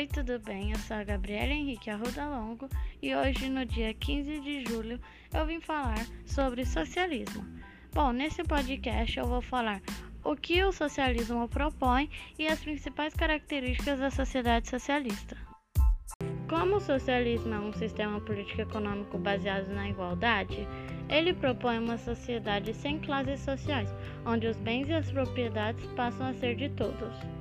[0.00, 0.70] Oi, tudo bem?
[0.70, 2.70] Eu sou a Gabriela Henrique Arruda Longo
[3.02, 4.98] e hoje, no dia 15 de julho,
[5.30, 7.44] eu vim falar sobre socialismo.
[7.92, 9.82] Bom, nesse podcast eu vou falar
[10.24, 12.08] o que o socialismo propõe
[12.38, 15.36] e as principais características da sociedade socialista.
[16.48, 20.66] Como o socialismo é um sistema político-econômico baseado na igualdade,
[21.10, 23.94] ele propõe uma sociedade sem classes sociais,
[24.24, 27.39] onde os bens e as propriedades passam a ser de todos.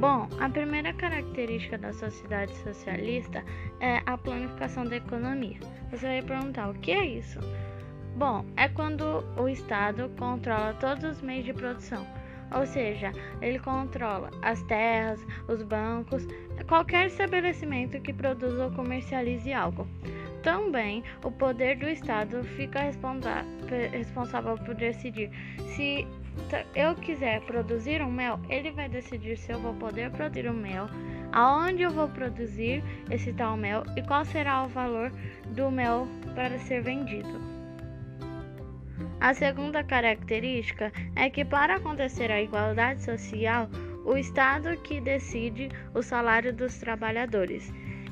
[0.00, 3.44] Bom, a primeira característica da sociedade socialista
[3.80, 5.58] é a planificação da economia.
[5.90, 7.38] Você vai perguntar o que é isso?
[8.16, 12.06] Bom, é quando o Estado controla todos os meios de produção,
[12.50, 13.12] ou seja,
[13.42, 16.26] ele controla as terras, os bancos,
[16.66, 19.86] qualquer estabelecimento que produza ou comercialize algo.
[20.42, 25.30] Também o poder do Estado fica responsável por decidir
[25.76, 26.06] se
[26.74, 30.56] eu quiser produzir um mel, ele vai decidir se eu vou poder produzir o um
[30.56, 30.88] mel,
[31.32, 35.12] aonde eu vou produzir esse tal mel e qual será o valor
[35.48, 37.40] do mel para ser vendido.
[39.20, 43.68] A segunda característica é que para acontecer a igualdade social,
[44.04, 47.70] o Estado que decide o salário dos trabalhadores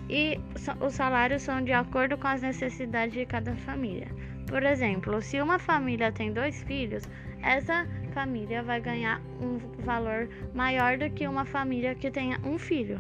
[0.09, 0.39] e
[0.81, 4.09] os salários são de acordo com as necessidades de cada família.
[4.49, 7.05] Por exemplo, se uma família tem dois filhos,
[7.43, 12.99] essa família vai ganhar um valor maior do que uma família que tenha um filho.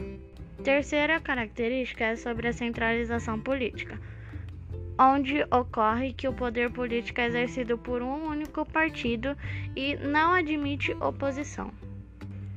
[0.62, 3.98] Terceira característica é sobre a centralização política,
[4.98, 9.36] onde ocorre que o poder político é exercido por um único partido
[9.74, 11.72] e não admite oposição.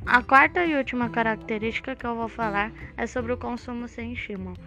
[0.05, 4.57] A quarta e última característica que eu vou falar é sobre o consumo sem estímulo,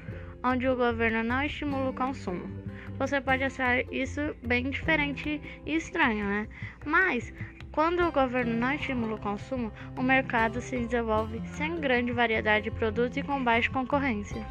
[0.43, 2.49] onde o governo não estimula o consumo.
[2.99, 6.49] Você pode achar isso bem diferente e estranho, né?
[6.85, 7.33] Mas
[7.73, 12.71] quando o governo não estimula o consumo, o mercado se desenvolve sem grande variedade de
[12.71, 14.47] produtos e com baixa concorrência.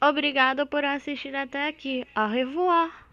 [0.00, 2.06] Obrigado por assistir até aqui.
[2.14, 3.03] Au revoir!